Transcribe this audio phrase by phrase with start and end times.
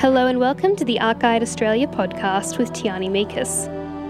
[0.00, 3.66] Hello and welcome to the Art Guide Australia podcast with Tiarney Miekus.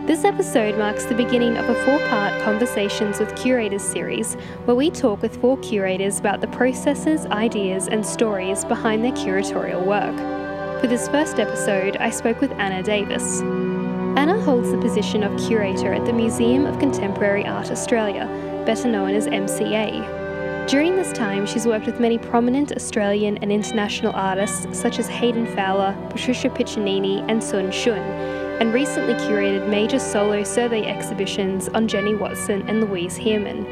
[0.07, 4.35] This episode marks the beginning of a four part Conversations with Curators series,
[4.67, 9.85] where we talk with four curators about the processes, ideas, and stories behind their curatorial
[9.85, 10.17] work.
[10.81, 13.41] For this first episode, I spoke with Anna Davis.
[14.17, 18.27] Anna holds the position of curator at the Museum of Contemporary Art Australia,
[18.65, 20.20] better known as MCA.
[20.71, 25.45] During this time, she's worked with many prominent Australian and international artists such as Hayden
[25.57, 27.99] Fowler, Patricia Piccinini, and Sun Xun,
[28.61, 33.67] and recently curated major solo survey exhibitions on Jenny Watson and Louise Hearman.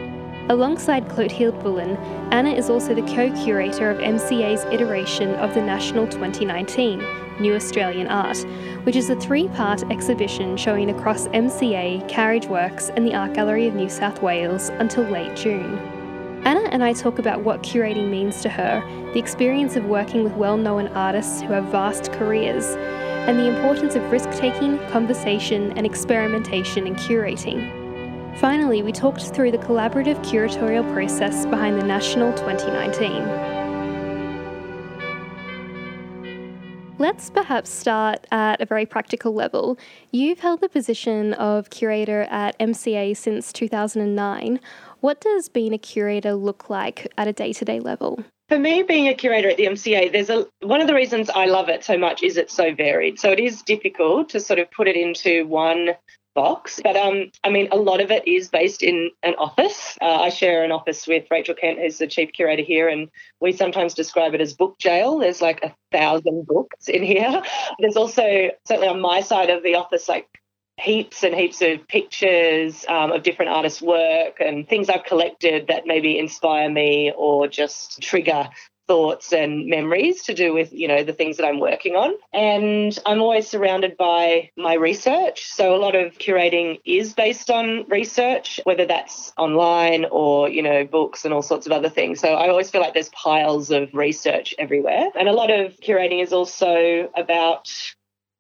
[0.48, 1.97] Alongside Clotilde Bullen,
[2.33, 7.01] Anna is also the co curator of MCA's iteration of the National 2019
[7.39, 8.39] New Australian Art,
[8.83, 13.69] which is a three part exhibition showing across MCA, Carriage Works, and the Art Gallery
[13.69, 15.98] of New South Wales until late June.
[16.48, 18.80] Anna and I talk about what curating means to her,
[19.12, 22.64] the experience of working with well known artists who have vast careers,
[23.28, 28.39] and the importance of risk taking, conversation, and experimentation in curating.
[28.39, 33.59] Finally, we talked through the collaborative curatorial process behind the National 2019.
[37.00, 39.78] Let's perhaps start at a very practical level.
[40.11, 44.59] You've held the position of curator at MCA since 2009.
[45.00, 48.24] What does being a curator look like at a day to day level?
[48.48, 51.46] For me, being a curator at the MCA, there's a one of the reasons I
[51.46, 53.20] love it so much is it's so varied.
[53.20, 55.91] So it is difficult to sort of put it into one
[56.34, 56.80] box.
[56.82, 59.98] But um, I mean, a lot of it is based in an office.
[60.00, 63.08] Uh, I share an office with Rachel Kent, who's the chief curator here, and
[63.41, 65.19] we sometimes describe it as book jail.
[65.19, 67.42] There's like a thousand books in here.
[67.78, 70.28] There's also certainly on my side of the office, like
[70.79, 75.87] heaps and heaps of pictures um, of different artists' work and things I've collected that
[75.87, 78.48] maybe inspire me or just trigger
[78.89, 82.15] thoughts and memories to do with you know the things that I'm working on.
[82.33, 85.44] And I'm always surrounded by my research.
[85.44, 90.84] So a lot of curating is based on research whether that's online or you know
[90.84, 92.19] books and all sorts of other things.
[92.19, 95.11] So I always feel like there's piles of research everywhere.
[95.15, 97.69] And a lot of curating is also about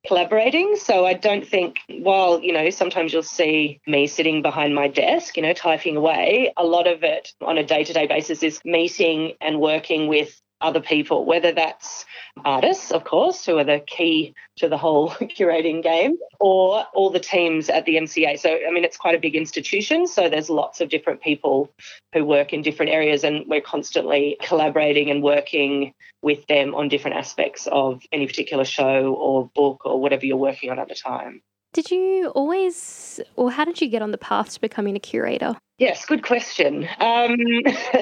[0.06, 0.76] collaborating.
[0.76, 5.36] So I don't think, while, you know, sometimes you'll see me sitting behind my desk,
[5.36, 8.60] you know, typing away, a lot of it on a day to day basis is
[8.64, 12.04] meeting and working with other people, whether that's
[12.44, 17.20] artists, of course, who are the key to the whole curating game, or all the
[17.20, 18.38] teams at the MCA.
[18.38, 20.06] So, I mean, it's quite a big institution.
[20.06, 21.70] So, there's lots of different people
[22.12, 27.16] who work in different areas, and we're constantly collaborating and working with them on different
[27.16, 31.42] aspects of any particular show or book or whatever you're working on at the time.
[31.72, 35.54] Did you always, or how did you get on the path to becoming a curator?
[35.78, 36.88] Yes, good question.
[36.98, 37.36] Um,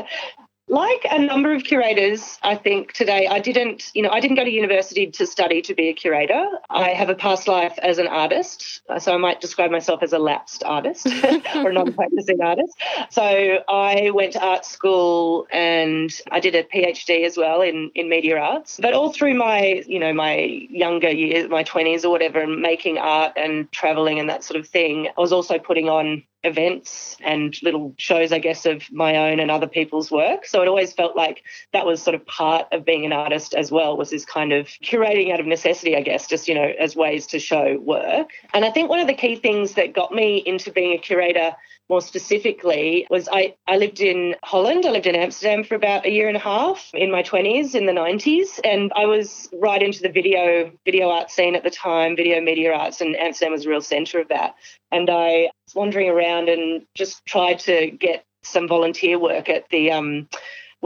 [0.68, 4.44] like a number of curators, I think today, I didn't, you know, I didn't go
[4.44, 6.44] to university to study to be a curator.
[6.68, 10.18] I have a past life as an artist, so I might describe myself as a
[10.18, 11.06] lapsed artist
[11.54, 12.72] or a non-practicing artist.
[13.10, 13.22] So
[13.68, 18.38] I went to art school and I did a PhD as well in in media
[18.38, 18.80] arts.
[18.82, 22.98] But all through my, you know, my younger years, my 20s or whatever, and making
[22.98, 27.54] art and traveling and that sort of thing, I was also putting on events and
[27.62, 30.46] little shows, I guess, of my own and other people's work.
[30.46, 31.42] So it always felt like
[31.72, 34.66] that was sort of part of being an artist as well, was this kind of
[34.66, 38.30] curating out of necessity, I guess, just, you know, as ways to show work.
[38.54, 41.54] And I think one of the key things that got me into being a curator
[41.88, 44.84] more specifically was I, I lived in Holland.
[44.86, 47.86] I lived in Amsterdam for about a year and a half in my 20s in
[47.86, 48.58] the 90s.
[48.64, 52.72] And I was right into the video video art scene at the time, video media
[52.72, 54.56] arts, and Amsterdam was a real centre of that.
[54.90, 59.92] And I was wandering around and just tried to get some volunteer work at the
[59.92, 60.28] um,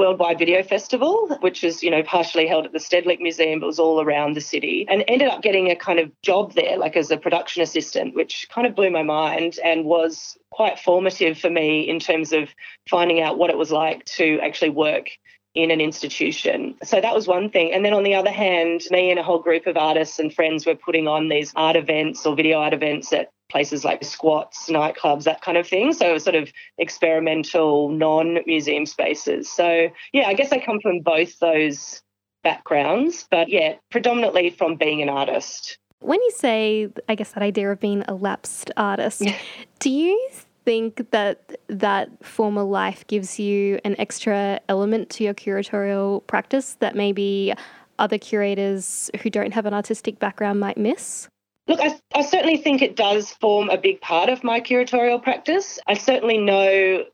[0.01, 3.79] Worldwide Video Festival, which was, you know, partially held at the Stedelijk Museum, but was
[3.79, 7.11] all around the city, and ended up getting a kind of job there, like as
[7.11, 11.87] a production assistant, which kind of blew my mind and was quite formative for me
[11.87, 12.49] in terms of
[12.89, 15.11] finding out what it was like to actually work
[15.55, 16.77] in an institution.
[16.83, 17.75] So that was one thing.
[17.75, 20.65] And then on the other hand, me and a whole group of artists and friends
[20.65, 25.25] were putting on these art events or video art events at places like squats, nightclubs,
[25.25, 25.93] that kind of thing.
[25.93, 29.51] So sort of experimental, non-museum spaces.
[29.51, 32.03] So yeah, I guess I come from both those
[32.43, 35.79] backgrounds, but yeah, predominantly from being an artist.
[36.01, 39.23] When you say, I guess that idea of being a lapsed artist,
[39.79, 40.31] do you
[40.65, 46.95] think that that former life gives you an extra element to your curatorial practice that
[46.95, 47.53] maybe
[47.99, 51.29] other curators who don't have an artistic background might miss?
[51.71, 55.79] Look, I, I certainly think it does form a big part of my curatorial practice.
[55.87, 57.05] I certainly know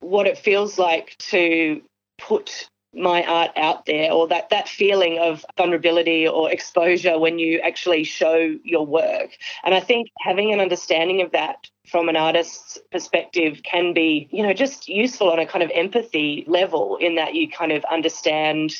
[0.00, 1.80] what it feels like to
[2.18, 7.58] put my art out there or that that feeling of vulnerability or exposure when you
[7.60, 9.30] actually show your work
[9.62, 14.42] and i think having an understanding of that from an artist's perspective can be you
[14.42, 18.72] know just useful on a kind of empathy level in that you kind of understand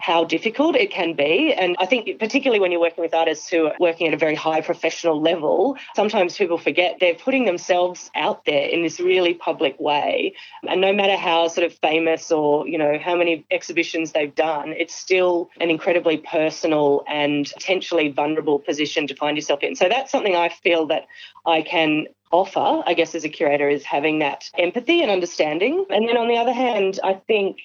[0.00, 1.52] how difficult it can be.
[1.52, 4.34] And I think, particularly when you're working with artists who are working at a very
[4.34, 9.78] high professional level, sometimes people forget they're putting themselves out there in this really public
[9.78, 10.34] way.
[10.66, 14.70] And no matter how sort of famous or, you know, how many exhibitions they've done,
[14.76, 19.76] it's still an incredibly personal and potentially vulnerable position to find yourself in.
[19.76, 21.06] So that's something I feel that
[21.46, 25.84] I can offer, I guess, as a curator, is having that empathy and understanding.
[25.90, 27.58] And then on the other hand, I think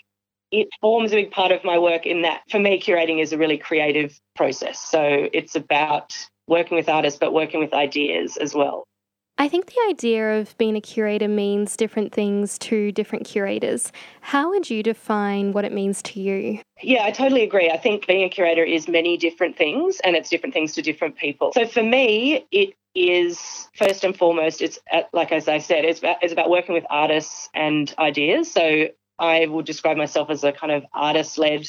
[0.61, 3.37] it forms a big part of my work in that for me, curating is a
[3.37, 4.79] really creative process.
[4.79, 6.15] So it's about
[6.47, 8.85] working with artists, but working with ideas as well.
[9.37, 13.91] I think the idea of being a curator means different things to different curators.
[14.21, 16.61] How would you define what it means to you?
[16.81, 17.69] Yeah, I totally agree.
[17.69, 21.17] I think being a curator is many different things and it's different things to different
[21.17, 21.51] people.
[21.53, 25.99] So for me, it is first and foremost, it's uh, like as I said, it's
[25.99, 28.49] about, it's about working with artists and ideas.
[28.49, 28.87] So
[29.19, 31.67] I would describe myself as a kind of artist led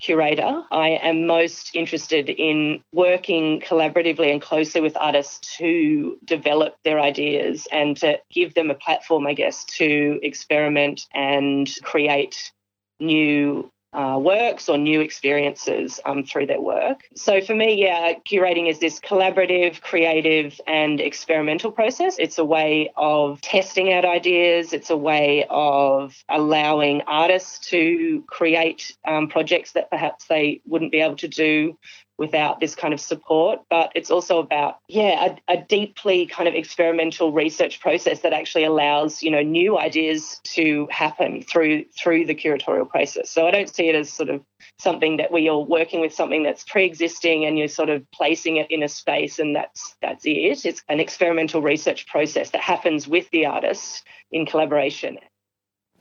[0.00, 0.62] curator.
[0.70, 7.68] I am most interested in working collaboratively and closely with artists to develop their ideas
[7.70, 12.50] and to give them a platform, I guess, to experiment and create
[12.98, 17.08] new uh, works or new experiences um, through their work.
[17.16, 22.16] So for me, yeah, curating is this collaborative, creative, and experimental process.
[22.18, 24.72] It's a way of testing out ideas.
[24.72, 31.00] It's a way of allowing artists to create um, projects that perhaps they wouldn't be
[31.00, 31.76] able to do
[32.20, 33.60] without this kind of support.
[33.70, 38.64] But it's also about, yeah, a, a, deeply kind of experimental research process that actually
[38.64, 43.30] allows, you know, new ideas to happen through through the curatorial process.
[43.30, 44.42] So I don't see it as sort of
[44.78, 48.70] something that we are working with something that's pre-existing and you're sort of placing it
[48.70, 50.66] in a space and that's that's it.
[50.66, 55.16] It's an experimental research process that happens with the artist in collaboration.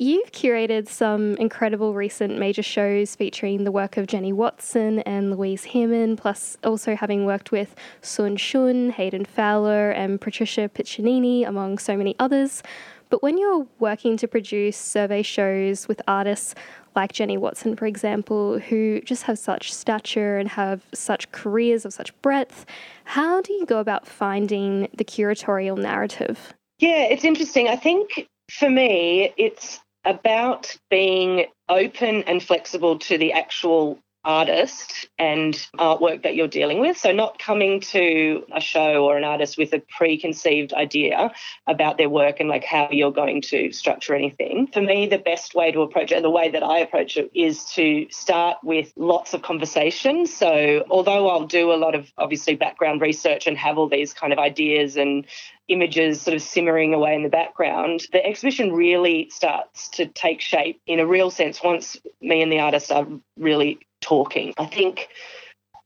[0.01, 5.65] You've curated some incredible recent major shows featuring the work of Jenny Watson and Louise
[5.65, 11.97] Hearman, plus also having worked with Sun Xun, Hayden Fowler, and Patricia Piccinini, among so
[11.97, 12.63] many others.
[13.09, 16.55] But when you're working to produce survey shows with artists
[16.95, 21.91] like Jenny Watson, for example, who just have such stature and have such careers of
[21.91, 22.65] such breadth,
[23.03, 26.53] how do you go about finding the curatorial narrative?
[26.77, 27.67] Yeah, it's interesting.
[27.67, 35.53] I think for me, it's about being open and flexible to the actual artist and
[35.77, 36.97] artwork that you're dealing with.
[36.97, 41.31] So, not coming to a show or an artist with a preconceived idea
[41.67, 44.67] about their work and like how you're going to structure anything.
[44.73, 47.31] For me, the best way to approach it and the way that I approach it
[47.33, 50.25] is to start with lots of conversation.
[50.25, 54.33] So, although I'll do a lot of obviously background research and have all these kind
[54.33, 55.25] of ideas and
[55.69, 60.81] images sort of simmering away in the background, the exhibition really starts to take shape
[60.87, 63.07] in a real sense once me and the artist are
[63.37, 64.53] really talking.
[64.57, 65.09] I think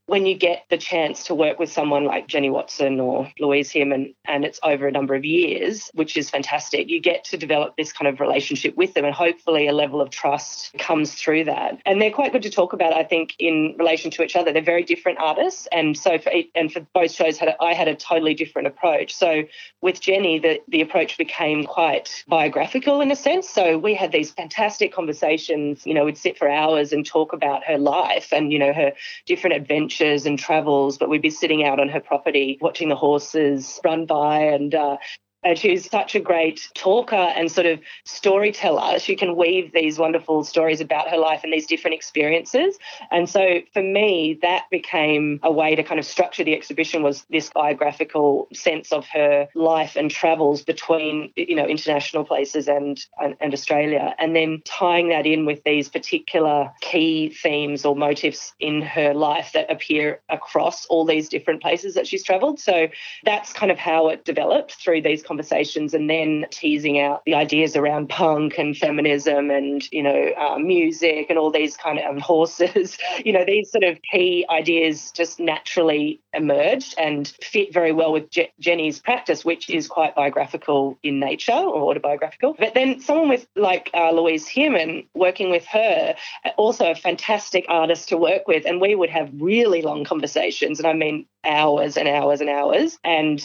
[0.05, 4.13] when you get the chance to work with someone like Jenny Watson or Louise Hearman,
[4.25, 7.93] and it's over a number of years, which is fantastic, you get to develop this
[7.93, 11.79] kind of relationship with them, and hopefully a level of trust comes through that.
[11.85, 14.51] And they're quite good to talk about, I think, in relation to each other.
[14.51, 18.33] They're very different artists, and so for and for both shows, had had a totally
[18.33, 19.15] different approach.
[19.15, 19.43] So
[19.81, 23.49] with Jenny, the the approach became quite biographical in a sense.
[23.49, 25.85] So we had these fantastic conversations.
[25.85, 28.91] You know, we'd sit for hours and talk about her life and you know her
[29.25, 32.95] different adventures adventures and travels, but we'd be sitting out on her property watching the
[32.95, 34.97] horses run by and uh,
[35.43, 38.99] and she's such a great talker and sort of storyteller.
[38.99, 42.77] She can weave these wonderful stories about her life and these different experiences.
[43.11, 47.25] And so for me, that became a way to kind of structure the exhibition was
[47.29, 53.35] this biographical sense of her life and travels between, you know, international places and, and,
[53.39, 54.15] and Australia.
[54.19, 59.51] And then tying that in with these particular key themes or motifs in her life
[59.53, 62.59] that appear across all these different places that she's traveled.
[62.59, 62.87] So
[63.23, 67.75] that's kind of how it developed through these conversations and then teasing out the ideas
[67.75, 72.99] around punk and feminism and, you know, uh, music and all these kind of horses.
[73.25, 78.29] you know, these sort of key ideas just naturally emerged and fit very well with
[78.29, 82.55] Je- Jenny's practice, which is quite biographical in nature or autobiographical.
[82.59, 86.15] But then someone with like uh, Louise Hearman, working with her,
[86.57, 90.87] also a fantastic artist to work with, and we would have really long conversations, and
[90.87, 92.99] I mean hours and hours and hours.
[93.03, 93.43] And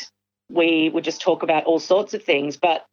[0.50, 2.56] we would just talk about all sorts of things.
[2.56, 2.84] But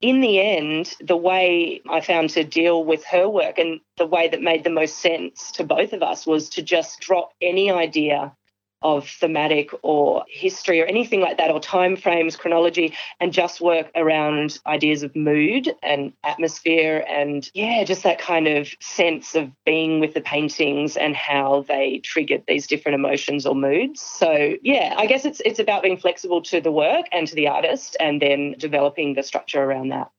[0.00, 4.28] in the end, the way I found to deal with her work and the way
[4.28, 8.32] that made the most sense to both of us was to just drop any idea
[8.82, 13.90] of thematic or history or anything like that or time frames chronology and just work
[13.94, 20.00] around ideas of mood and atmosphere and yeah just that kind of sense of being
[20.00, 24.00] with the paintings and how they triggered these different emotions or moods.
[24.00, 27.48] So yeah i guess it's it's about being flexible to the work and to the
[27.48, 30.10] artist and then developing the structure around that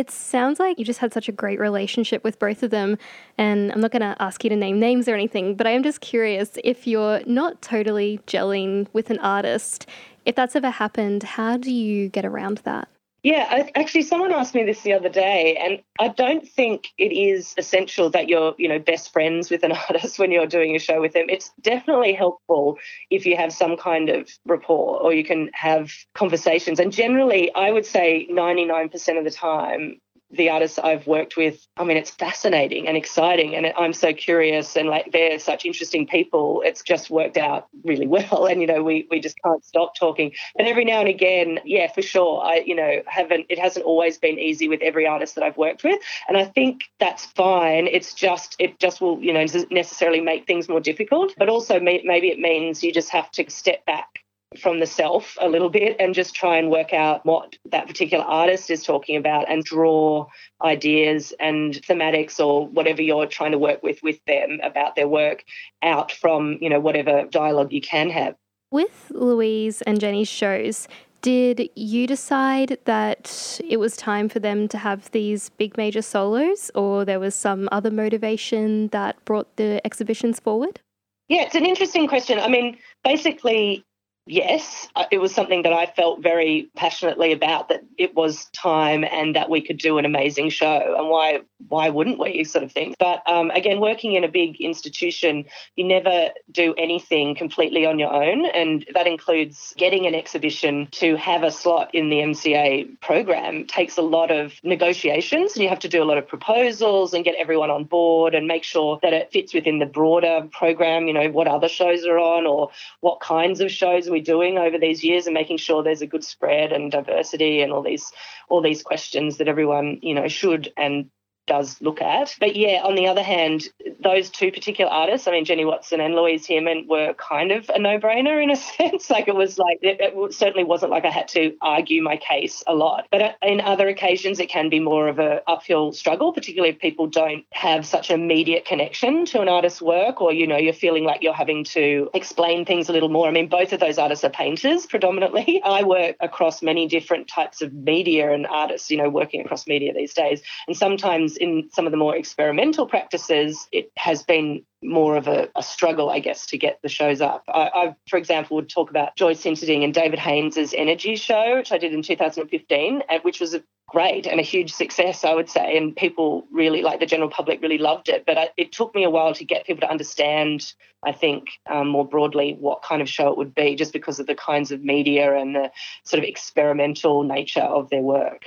[0.00, 2.96] it sounds like you just had such a great relationship with both of them.
[3.36, 5.82] And I'm not going to ask you to name names or anything, but I am
[5.82, 9.86] just curious if you're not totally gelling with an artist,
[10.24, 12.88] if that's ever happened, how do you get around that?
[13.22, 17.54] Yeah, actually, someone asked me this the other day, and I don't think it is
[17.58, 21.00] essential that you're, you know, best friends with an artist when you're doing a show
[21.00, 21.26] with them.
[21.28, 22.78] It's definitely helpful
[23.10, 26.80] if you have some kind of rapport or you can have conversations.
[26.80, 30.00] And generally, I would say 99% of the time,
[30.32, 34.76] the artists I've worked with, I mean, it's fascinating and exciting, and I'm so curious,
[34.76, 36.62] and like they're such interesting people.
[36.64, 40.32] It's just worked out really well, and you know, we we just can't stop talking.
[40.56, 43.46] And every now and again, yeah, for sure, I you know haven't.
[43.48, 46.84] It hasn't always been easy with every artist that I've worked with, and I think
[47.00, 47.86] that's fine.
[47.86, 52.28] It's just it just will you know necessarily make things more difficult, but also maybe
[52.28, 54.19] it means you just have to step back
[54.58, 58.24] from the self a little bit and just try and work out what that particular
[58.24, 60.26] artist is talking about and draw
[60.62, 65.44] ideas and thematics or whatever you're trying to work with with them about their work
[65.82, 68.34] out from you know whatever dialogue you can have
[68.72, 70.88] with louise and jenny's shows
[71.22, 76.72] did you decide that it was time for them to have these big major solos
[76.74, 80.80] or there was some other motivation that brought the exhibitions forward
[81.28, 82.40] yeah, it's an interesting question.
[82.40, 83.84] I mean, basically,
[84.26, 89.34] yes, it was something that I felt very passionately about that it was time and
[89.36, 92.94] that we could do an amazing show and why why wouldn't we sort of thing.
[92.98, 95.44] But um, again, working in a big institution,
[95.76, 101.16] you never do anything completely on your own, and that includes getting an exhibition to
[101.16, 105.80] have a slot in the MCA program takes a lot of negotiations, and you have
[105.80, 109.12] to do a lot of proposals and get everyone on board and make sure that
[109.12, 111.06] it fits within the broader program.
[111.06, 114.78] You know what other shows are on or what kinds of shows we doing over
[114.78, 118.12] these years and making sure there's a good spread and diversity and all these
[118.48, 121.10] all these questions that everyone you know should and
[121.50, 122.36] does look at.
[122.38, 126.14] But yeah, on the other hand, those two particular artists, I mean, Jenny Watson and
[126.14, 129.10] Louise Hearman, were kind of a no brainer in a sense.
[129.10, 132.62] Like it was like, it, it, certainly wasn't like I had to argue my case
[132.68, 133.08] a lot.
[133.10, 136.78] But uh, in other occasions, it can be more of a uphill struggle, particularly if
[136.78, 140.72] people don't have such an immediate connection to an artist's work or, you know, you're
[140.72, 143.26] feeling like you're having to explain things a little more.
[143.26, 145.60] I mean, both of those artists are painters predominantly.
[145.64, 149.92] I work across many different types of media and artists, you know, working across media
[149.92, 150.42] these days.
[150.68, 155.48] And sometimes in some of the more experimental practices, it has been more of a,
[155.56, 157.44] a struggle, I guess, to get the shows up.
[157.48, 161.72] I, I, for example, would talk about Joyce Hinterding and David Haines's Energy show, which
[161.72, 165.76] I did in 2015, which was a great and a huge success, I would say.
[165.76, 168.24] And people really, like the general public, really loved it.
[168.26, 170.72] But I, it took me a while to get people to understand,
[171.04, 174.26] I think, um, more broadly, what kind of show it would be, just because of
[174.26, 175.70] the kinds of media and the
[176.04, 178.44] sort of experimental nature of their work.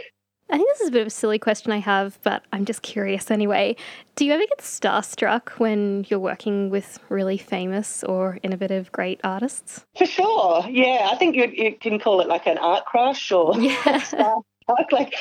[0.53, 2.83] I think this is a bit of a silly question I have, but I'm just
[2.83, 3.75] curious anyway.
[4.15, 9.83] Do you ever get starstruck when you're working with really famous or innovative great artists?
[9.97, 10.63] For sure.
[10.69, 14.35] Yeah, I think you, you can call it like an art crush or yeah.
[14.91, 15.15] like,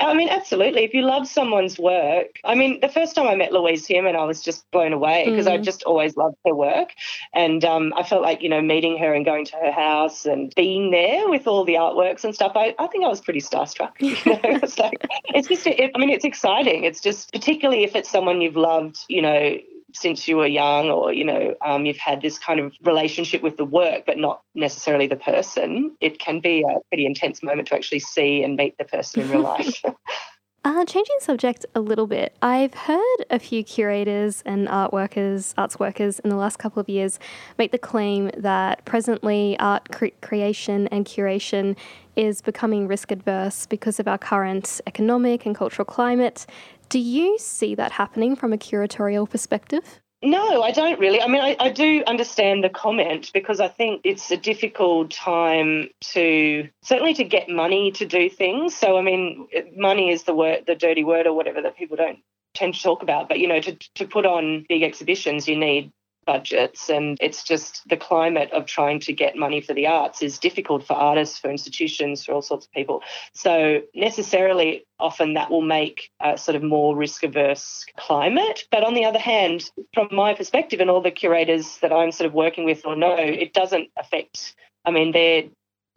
[0.00, 0.84] I mean, absolutely.
[0.84, 4.24] If you love someone's work, I mean, the first time I met Louise Hearman, I
[4.24, 5.52] was just blown away because mm.
[5.52, 6.90] I just always loved her work.
[7.34, 10.52] And um, I felt like, you know, meeting her and going to her house and
[10.54, 13.92] being there with all the artworks and stuff, I, I think I was pretty starstruck.
[14.06, 16.84] You know, it's like, it's just, it, I mean, it's exciting.
[16.84, 19.56] It's just, particularly if it's someone you've loved, you know,
[19.96, 23.56] since you were young or you know um, you've had this kind of relationship with
[23.56, 27.74] the work but not necessarily the person it can be a pretty intense moment to
[27.74, 29.82] actually see and meet the person in real life
[30.66, 35.78] Uh, changing subject a little bit, I've heard a few curators and art workers, arts
[35.78, 37.20] workers in the last couple of years
[37.56, 41.76] make the claim that presently art cre- creation and curation
[42.16, 46.46] is becoming risk adverse because of our current economic and cultural climate.
[46.88, 50.00] Do you see that happening from a curatorial perspective?
[50.22, 51.20] No, I don't really.
[51.20, 55.90] I mean, I, I, do understand the comment because I think it's a difficult time
[56.12, 58.74] to certainly to get money to do things.
[58.74, 59.46] So, I mean,
[59.76, 62.20] money is the word, the dirty word, or whatever that people don't
[62.54, 63.28] tend to talk about.
[63.28, 65.92] But you know, to to put on big exhibitions, you need
[66.26, 66.90] budgets.
[66.90, 70.86] And it's just the climate of trying to get money for the arts is difficult
[70.86, 73.02] for artists, for institutions, for all sorts of people.
[73.32, 78.64] So, necessarily, often that will make a sort of more risk averse climate.
[78.70, 82.26] But on the other hand, from my perspective and all the curators that I'm sort
[82.26, 84.54] of working with or know, it doesn't affect.
[84.84, 85.44] I mean, they're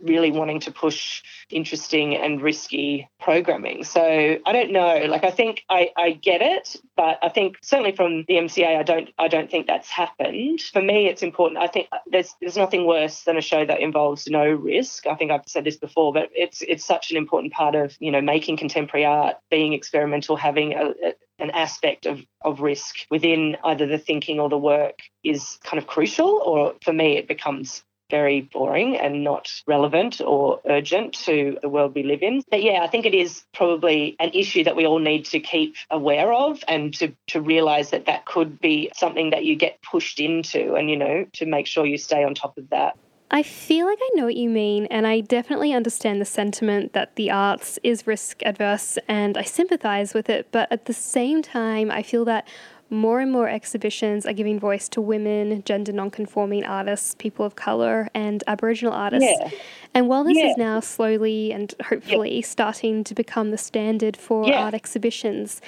[0.01, 3.83] really wanting to push interesting and risky programming.
[3.83, 4.01] So
[4.45, 5.05] I don't know.
[5.07, 8.83] Like I think I, I get it, but I think certainly from the MCA I
[8.83, 10.61] don't I don't think that's happened.
[10.61, 11.59] For me it's important.
[11.59, 15.07] I think there's there's nothing worse than a show that involves no risk.
[15.07, 18.11] I think I've said this before, but it's it's such an important part of, you
[18.11, 23.57] know, making contemporary art, being experimental, having a, a an aspect of, of risk within
[23.63, 27.83] either the thinking or the work is kind of crucial, or for me, it becomes
[28.09, 32.43] very boring and not relevant or urgent to the world we live in.
[32.49, 35.75] But yeah, I think it is probably an issue that we all need to keep
[35.89, 40.19] aware of and to, to realize that that could be something that you get pushed
[40.19, 42.97] into and, you know, to make sure you stay on top of that.
[43.31, 47.15] I feel like I know what you mean, and I definitely understand the sentiment that
[47.15, 50.47] the arts is risk adverse and I sympathize with it.
[50.51, 52.47] But at the same time, I feel that
[52.89, 58.10] more and more exhibitions are giving voice to women, gender non-conforming artists, people of color,
[58.13, 59.29] and Aboriginal artists.
[59.29, 59.50] Yeah.
[59.93, 60.51] And while this yeah.
[60.51, 62.46] is now slowly and hopefully yeah.
[62.46, 65.62] starting to become the standard for art exhibitions,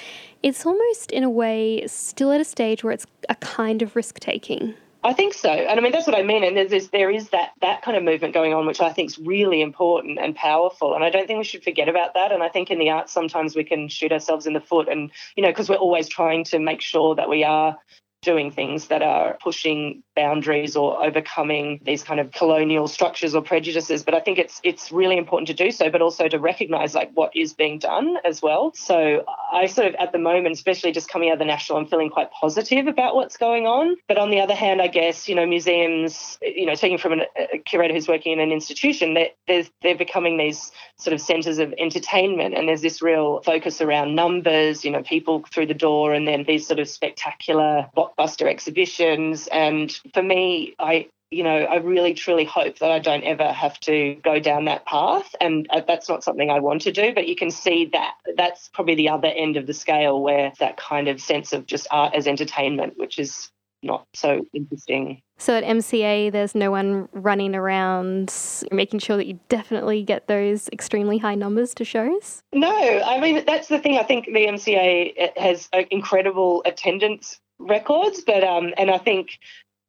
[0.44, 4.20] it's almost in a way still at a stage where it's a kind of risk
[4.20, 4.74] taking.
[5.03, 6.43] I think so, and I mean that's what I mean.
[6.43, 9.17] And there's there is that that kind of movement going on, which I think is
[9.17, 10.93] really important and powerful.
[10.93, 12.31] And I don't think we should forget about that.
[12.31, 15.10] And I think in the arts sometimes we can shoot ourselves in the foot, and
[15.36, 17.77] you know because we're always trying to make sure that we are
[18.22, 24.04] doing things that are pushing boundaries or overcoming these kind of colonial structures or prejudices.
[24.04, 27.12] But i think it's it's really important to do so but also to recognize like
[27.13, 28.74] what is being done as well.
[28.75, 31.88] So i sort of at the moment especially just coming out of the national i'm
[31.88, 33.96] feeling quite positive about what's going on.
[34.08, 37.22] But on the other hand i guess you know museums you know taking from an,
[37.54, 41.58] a curator who's working in an institution that they're, they're becoming these sort of centers
[41.58, 46.13] of entertainment and there's this real focus around numbers you know people through the door
[46.13, 51.77] and then these sort of spectacular blockbuster exhibitions and for me, I you know, I
[51.77, 55.33] really truly hope that I don't ever have to go down that path.
[55.40, 57.14] And uh, that's not something I want to do.
[57.14, 60.75] But you can see that that's probably the other end of the scale where that
[60.75, 63.50] kind of sense of just art as entertainment, which is
[63.81, 65.22] not so interesting.
[65.38, 68.33] So at MCA, there's no one running around
[68.72, 72.44] making sure that you definitely get those extremely high numbers to shows?
[72.53, 73.98] No, I mean, that's the thing.
[73.98, 79.39] I think the MCA has incredible attendance records, but um, and I think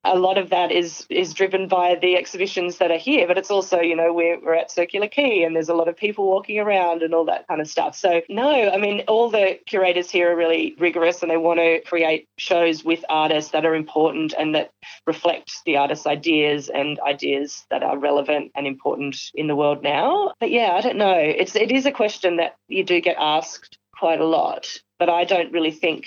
[0.04, 3.50] a lot of that is is driven by the exhibitions that are here, but it's
[3.50, 6.58] also, you know, we're, we're at Circular Quay and there's a lot of people walking
[6.58, 7.96] around and all that kind of stuff.
[7.96, 11.80] So, no, I mean, all the curators here are really rigorous and they want to
[11.82, 14.70] create shows with artists that are important and that
[15.06, 20.32] reflect the artist's ideas and ideas that are relevant and important in the world now.
[20.40, 21.14] But yeah, I don't know.
[21.16, 24.66] It's it is a question that you do get asked quite a lot,
[24.98, 26.06] but I don't really think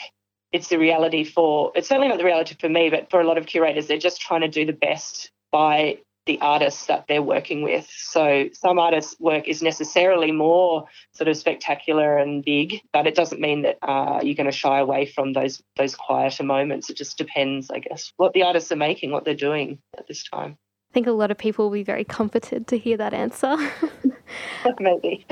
[0.56, 3.38] it's the reality for it's certainly not the reality for me, but for a lot
[3.38, 7.62] of curators, they're just trying to do the best by the artists that they're working
[7.62, 7.88] with.
[7.94, 13.42] So some artists' work is necessarily more sort of spectacular and big, but it doesn't
[13.42, 16.90] mean that uh, you're going to shy away from those those quieter moments.
[16.90, 20.24] It just depends, I guess, what the artists are making, what they're doing at this
[20.24, 20.58] time.
[20.90, 23.58] I think a lot of people will be very comforted to hear that answer.
[24.80, 25.26] Maybe.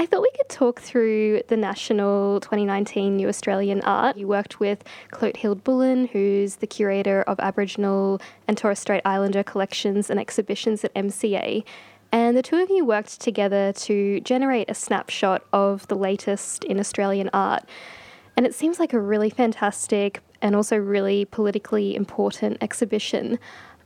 [0.00, 4.16] I thought we could talk through the National 2019 New Australian Art.
[4.16, 10.08] You worked with Clotilde Bullen, who's the curator of Aboriginal and Torres Strait Islander collections
[10.08, 11.64] and exhibitions at MCA.
[12.12, 16.80] And the two of you worked together to generate a snapshot of the latest in
[16.80, 17.68] Australian art.
[18.38, 23.38] And it seems like a really fantastic and also really politically important exhibition.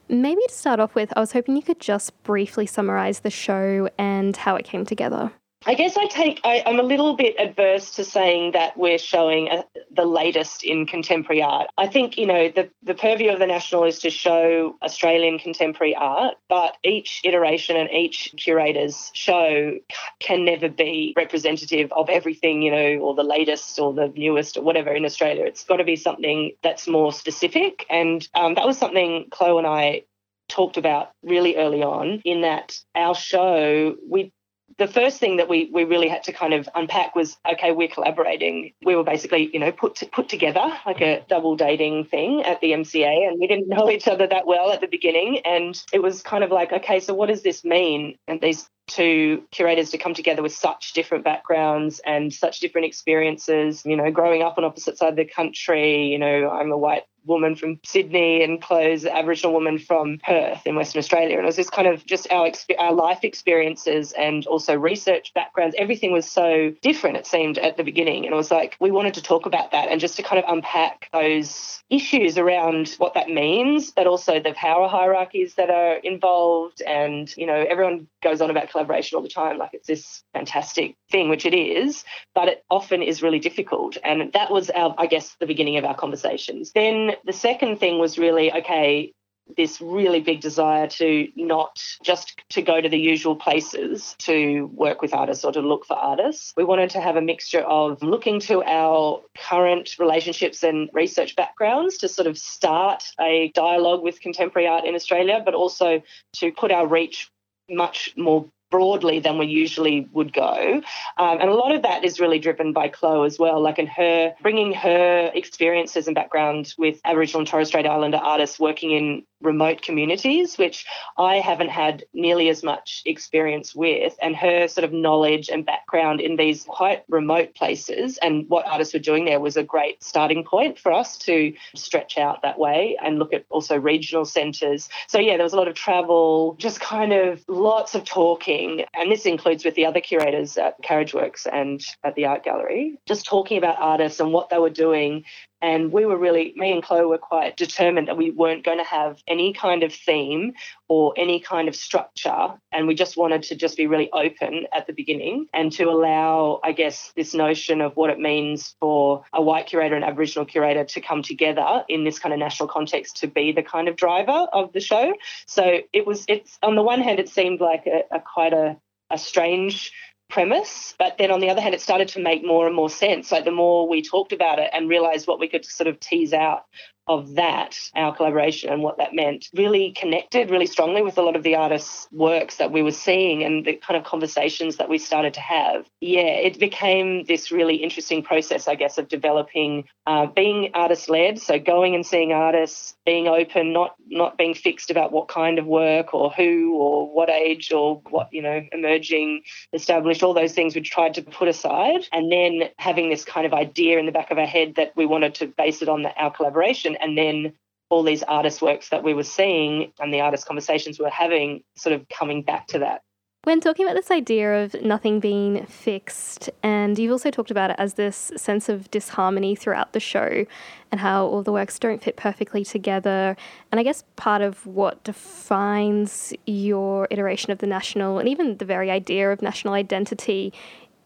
[0.09, 3.89] Maybe to start off with, I was hoping you could just briefly summarise the show
[3.99, 5.33] and how it came together.
[5.67, 9.49] I guess I take, I, am a little bit adverse to saying that we're showing
[9.49, 11.69] a, the latest in contemporary art.
[11.79, 15.97] I think, you know, the, the purview of the National is to show Australian contemporary
[15.97, 19.73] art, but each iteration and each curator's show
[20.21, 24.63] can never be representative of everything, you know, or the latest or the newest or
[24.63, 25.45] whatever in Australia.
[25.47, 27.87] It's got to be something that's more specific.
[27.89, 30.03] And um, that was something Chloe and I
[30.49, 34.31] talked about really early on in that our show, we
[34.79, 37.89] the first thing that we we really had to kind of unpack was okay we're
[37.89, 38.73] collaborating.
[38.85, 42.61] We were basically you know put to, put together like a double dating thing at
[42.61, 45.41] the MCA and we didn't know each other that well at the beginning.
[45.45, 48.19] And it was kind of like okay so what does this mean?
[48.27, 53.83] And these two curators to come together with such different backgrounds and such different experiences.
[53.85, 57.05] You know, growing up on opposite side of the country, you know, I'm a white
[57.27, 61.37] woman from Sydney and Chloe's Aboriginal woman from Perth in Western Australia.
[61.37, 65.75] And it was this kind of just our, our life experiences and also research backgrounds.
[65.79, 68.25] Everything was so different, it seemed, at the beginning.
[68.25, 70.51] And it was like, we wanted to talk about that and just to kind of
[70.51, 76.83] unpack those issues around what that means, but also the power hierarchies that are involved.
[76.83, 80.97] And, you know, everyone goes on about collaboration all the time, like it's this fantastic
[81.11, 83.97] thing, which it is, but it often is really difficult.
[84.03, 86.73] And that was our, I guess, the beginning of our conversations.
[86.75, 89.13] Then the second thing was really okay,
[89.57, 95.03] this really big desire to not just to go to the usual places to work
[95.03, 96.53] with artists or to look for artists.
[96.57, 101.99] We wanted to have a mixture of looking to our current relationships and research backgrounds
[101.99, 106.03] to sort of start a dialogue with contemporary art in Australia, but also
[106.37, 107.31] to put our reach
[107.71, 110.83] much more broadly than we usually would go.
[111.17, 113.87] Um, and a lot of that is really driven by Chloe as well, like in
[113.87, 119.23] her bringing her experiences and background with Aboriginal and Torres Strait Islander artists working in
[119.45, 120.87] remote communities, which
[121.19, 126.21] I haven't had nearly as much experience with, and her sort of knowledge and background
[126.21, 130.45] in these quite remote places and what artists were doing there was a great starting
[130.45, 134.89] point for us to stretch out that way and look at also regional centres.
[135.09, 139.11] So, yeah, there was a lot of travel, just kind of lots of talking, and
[139.11, 143.59] this includes with the other curators at Carriageworks and at the art gallery, just talking
[143.59, 145.25] about artists and what they were doing
[145.65, 148.85] and we were really, me and Chloe were quite determined that we weren't going to
[148.85, 150.53] have any kind of theme
[150.89, 152.49] or any kind of structure.
[152.71, 156.61] And we just wanted to just be really open at the beginning and to allow,
[156.63, 160.85] I guess, this notion of what it means for a white curator and Aboriginal curator
[160.85, 164.47] to come together in this kind of national context to be the kind of driver
[164.53, 165.15] of the show.
[165.47, 168.77] So it was, it's on the one hand, it seemed like a, a quite a,
[169.09, 169.93] a strange
[170.29, 170.95] premise.
[170.99, 173.31] But then on the other hand, it started to make more and more sense.
[173.31, 176.33] Like the more we talked about it and realized what we could sort of tease
[176.33, 176.65] out
[177.07, 181.37] of that, our collaboration and what that meant, really connected really strongly with a lot
[181.37, 184.99] of the artists' works that we were seeing and the kind of conversations that we
[184.99, 185.87] started to have.
[186.01, 191.39] Yeah, it became this really interesting process, I guess, of developing, uh, being artist led.
[191.39, 195.67] So going and seeing artists, being open, not not being fixed about what kind of
[195.67, 200.75] work or who or what age or what you know emerging, established, all those things
[200.75, 204.31] we tried to put aside, and then having this kind of idea in the back
[204.31, 207.53] of our head that we wanted to base it on the, our collaboration and then
[207.91, 211.63] all these artist works that we were seeing and the artist conversations we were having
[211.77, 213.03] sort of coming back to that.
[213.45, 217.77] When talking about this idea of nothing being fixed, and you've also talked about it
[217.79, 220.47] as this sense of disharmony throughout the show
[220.91, 223.37] and how all the works don't fit perfectly together.
[223.71, 228.65] And I guess part of what defines your iteration of the national and even the
[228.65, 230.51] very idea of national identity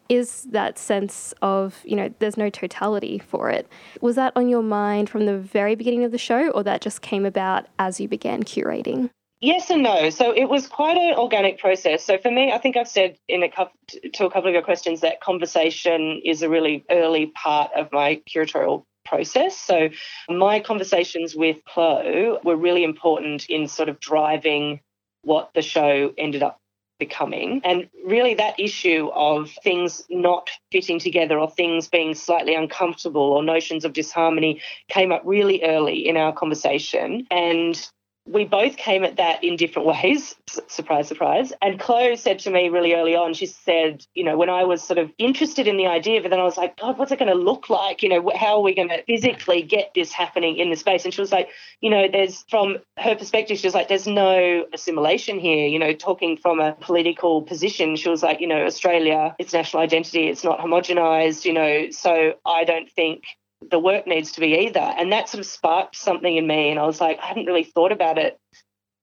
[0.09, 3.69] is that sense of, you know, there's no totality for it.
[4.01, 7.03] Was that on your mind from the very beginning of the show, or that just
[7.03, 9.11] came about as you began curating?
[9.41, 10.11] Yes and no.
[10.11, 12.05] So it was quite an organic process.
[12.05, 13.73] So for me, I think I've said in a couple,
[14.15, 18.21] to a couple of your questions that conversation is a really early part of my
[18.29, 19.57] curatorial process.
[19.57, 19.91] So
[20.29, 24.81] my conversations with Chloe were really important in sort of driving
[25.23, 26.59] what the show ended up
[26.99, 27.61] becoming.
[27.65, 33.43] And really, that issue of things not fitting together or things being slightly uncomfortable or
[33.43, 37.27] notions of disharmony came up really early in our conversation.
[37.31, 37.91] And
[38.31, 40.35] we both came at that in different ways.
[40.67, 41.53] Surprise, surprise.
[41.63, 44.83] And Chloe said to me really early on, she said, you know, when I was
[44.83, 47.31] sort of interested in the idea, but then I was like, God, what's it going
[47.31, 48.03] to look like?
[48.03, 51.05] You know, how are we going to physically get this happening in the space?
[51.05, 51.49] And she was like,
[51.81, 55.67] you know, there's from her perspective, she was like, there's no assimilation here.
[55.67, 59.83] You know, talking from a political position, she was like, you know, Australia, its national
[59.83, 63.25] identity, it's not homogenized, you know, so I don't think
[63.61, 64.81] the work needs to be either.
[64.81, 66.71] And that sort of sparked something in me.
[66.71, 68.39] And I was like, I hadn't really thought about it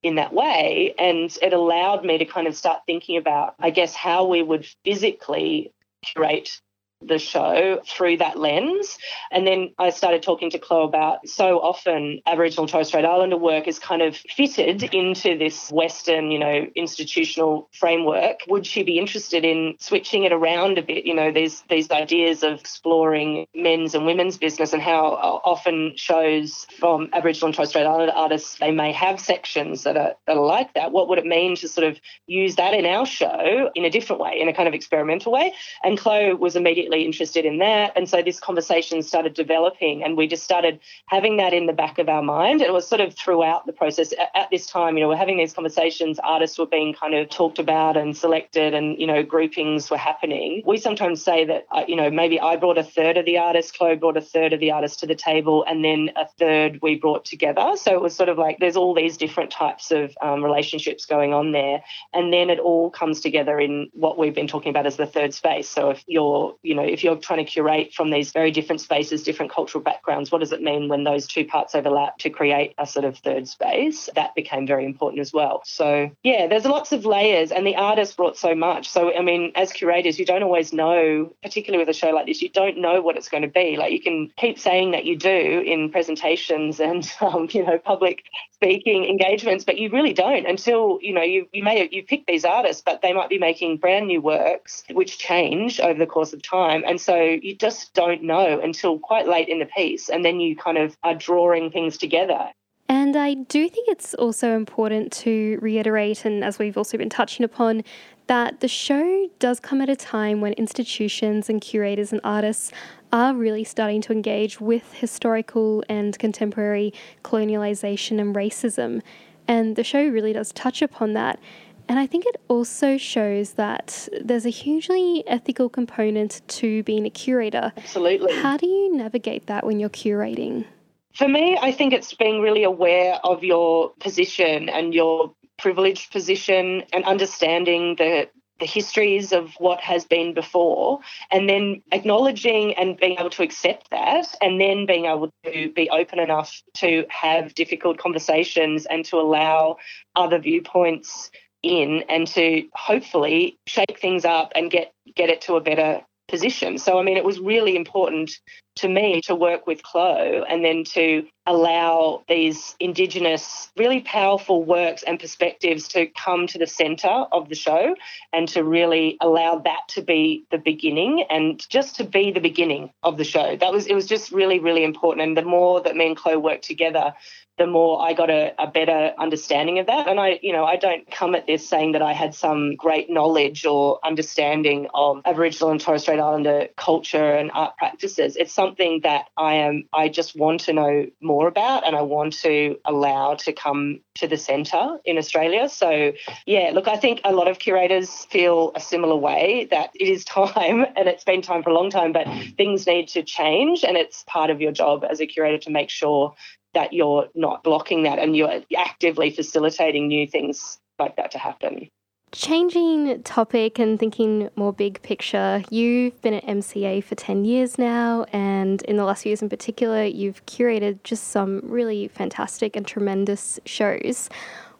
[0.01, 0.93] in that way.
[0.97, 4.67] And it allowed me to kind of start thinking about, I guess, how we would
[4.83, 6.61] physically curate
[7.01, 8.97] the show through that lens.
[9.31, 13.67] And then I started talking to Chloe about so often Aboriginal Torres Strait Islander work
[13.67, 18.39] is kind of fitted into this Western, you know, institutional framework.
[18.47, 21.05] Would she be interested in switching it around a bit?
[21.05, 26.65] You know, there's these ideas of exploring men's and women's business and how often shows
[26.79, 30.45] from Aboriginal and Torres Strait Islander artists, they may have sections that are, that are
[30.45, 30.91] like that.
[30.91, 34.21] What would it mean to sort of use that in our show in a different
[34.21, 35.53] way, in a kind of experimental way?
[35.83, 37.91] And Chloe was immediately immediately interested in that.
[37.95, 41.97] And so this conversation started developing, and we just started having that in the back
[41.97, 42.61] of our mind.
[42.61, 44.13] It was sort of throughout the process.
[44.35, 47.59] At this time, you know, we're having these conversations, artists were being kind of talked
[47.59, 50.61] about and selected, and, you know, groupings were happening.
[50.65, 53.71] We sometimes say that, uh, you know, maybe I brought a third of the artists,
[53.71, 56.95] Chloe brought a third of the artists to the table, and then a third we
[56.95, 57.73] brought together.
[57.75, 61.33] So it was sort of like there's all these different types of um, relationships going
[61.33, 61.81] on there.
[62.13, 65.33] And then it all comes together in what we've been talking about as the third
[65.33, 65.69] space.
[65.69, 69.23] So if you're, you know, if you're trying to curate from these very different spaces,
[69.23, 72.85] different cultural backgrounds, what does it mean when those two parts overlap to create a
[72.85, 74.09] sort of third space?
[74.15, 75.61] That became very important as well.
[75.65, 78.89] So yeah, there's lots of layers and the artist brought so much.
[78.89, 82.41] So I mean, as curators, you don't always know, particularly with a show like this,
[82.41, 83.77] you don't know what it's going to be.
[83.77, 88.23] Like you can keep saying that you do in presentations and um, you know public
[88.55, 92.45] speaking engagements, but you really don't until you know you you may you pick these
[92.45, 96.41] artists, but they might be making brand new works which change over the course of
[96.41, 100.39] time, and so you just don't know until quite late in the piece, and then
[100.39, 102.49] you kind of are drawing things together.
[102.87, 107.43] And I do think it's also important to reiterate, and as we've also been touching
[107.43, 107.83] upon,
[108.27, 112.71] that the show does come at a time when institutions and curators and artists
[113.15, 119.01] are really starting to engage with historical and contemporary colonialization and racism.
[119.47, 121.39] And the show really does touch upon that.
[121.87, 127.09] And I think it also shows that there's a hugely ethical component to being a
[127.09, 127.71] curator.
[127.77, 128.35] Absolutely.
[128.35, 130.65] How do you navigate that when you're curating?
[131.13, 136.83] For me, I think it's being really aware of your position and your privileged position
[136.91, 138.27] and understanding the
[138.59, 140.99] the histories of what has been before,
[141.31, 145.89] and then acknowledging and being able to accept that, and then being able to be
[145.89, 149.77] open enough to have difficult conversations and to allow
[150.15, 151.31] other viewpoints
[151.63, 156.77] in and to hopefully shake things up and get get it to a better position.
[156.77, 158.31] So, I mean, it was really important
[158.77, 165.03] to me to work with Chloe and then to allow these Indigenous, really powerful works
[165.03, 167.95] and perspectives to come to the centre of the show
[168.33, 172.91] and to really allow that to be the beginning and just to be the beginning
[173.03, 173.55] of the show.
[173.55, 175.27] That was, it was just really, really important.
[175.27, 177.13] And the more that me and Chloe worked together,
[177.57, 180.07] the more I got a, a, better understanding of that.
[180.07, 183.09] And I, you know, I don't come at this saying that I had some great
[183.09, 188.35] knowledge or understanding of Aboriginal and Torres Strait Islander culture and art practices.
[188.35, 192.33] It's something that I am, I just want to know more about and I want
[192.41, 195.69] to allow to come to the centre in Australia.
[195.69, 196.11] So,
[196.45, 200.25] yeah, look, I think a lot of curators feel a similar way that it is
[200.35, 203.85] time and it's been time for a long time, but things need to change.
[203.85, 206.35] And it's part of your job as a curator to make sure
[206.75, 211.89] that you're not blocking that and you're actively facilitating new things like that to happen.
[212.31, 218.25] Changing topic and thinking more big picture, you've been at MCA for 10 years now,
[218.33, 222.85] and in the last few years in particular, you've curated just some really fantastic and
[222.85, 224.29] tremendous shows.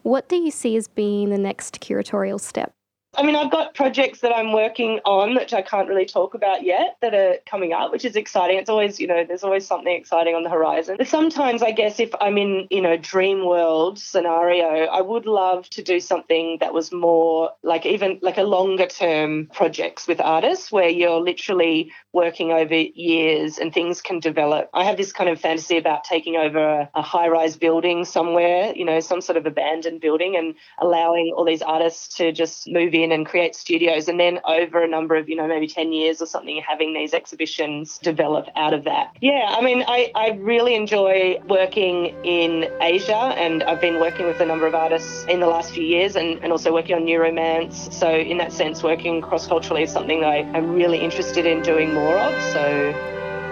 [0.04, 2.75] What do you see as being the next curatorial step?
[3.18, 6.64] I mean, I've got projects that I'm working on, which I can't really talk about
[6.64, 8.58] yet, that are coming up, which is exciting.
[8.58, 10.96] It's always, you know, there's always something exciting on the horizon.
[10.98, 15.70] But sometimes, I guess, if I'm in, you know, dream world scenario, I would love
[15.72, 20.72] to do something that was more like even like a longer term projects with artists
[20.72, 24.70] where you're literally working over years and things can develop.
[24.74, 28.74] I have this kind of fantasy about taking over a, a high rise building somewhere,
[28.76, 32.94] you know, some sort of abandoned building and allowing all these artists to just move
[32.94, 35.94] in in and create studios and then over a number of you know maybe 10
[35.94, 39.16] years or something having these exhibitions develop out of that.
[39.22, 44.40] Yeah i mean i, I really enjoy working in asia and i've been working with
[44.40, 47.20] a number of artists in the last few years and, and also working on new
[47.22, 51.62] romance so in that sense working cross-culturally is something that I, i'm really interested in
[51.62, 52.34] doing more of.
[52.54, 52.62] So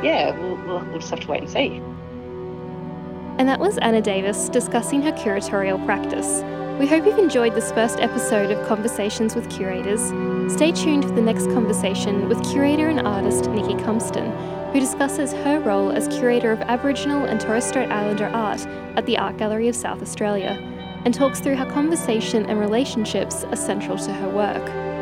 [0.04, 1.82] yeah we'll, we'll, we'll just have to wait and see.
[3.40, 6.44] And that was Anna Davis discussing her curatorial practice.
[6.80, 10.02] We hope you've enjoyed this first episode of Conversations with Curators.
[10.52, 15.60] Stay tuned for the next conversation with curator and artist Nici Cumpston, who discusses her
[15.60, 18.66] role as curator of Aboriginal and Torres Strait Islander art
[18.98, 20.58] at the Art Gallery of South Australia,
[21.06, 24.93] and talks through how conversation and relationships are central to her work.